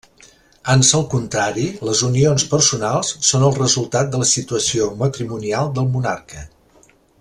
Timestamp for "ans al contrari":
0.75-1.65